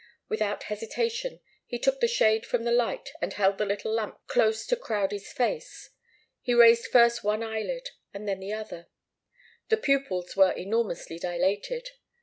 [0.29, 4.65] Without hesitation he took the shade from the light, and held the little lamp close
[4.65, 5.91] to Crowdie's face.
[6.41, 8.87] He raised first one eyelid and then the other.
[9.69, 11.91] The pupils were enormously dilated.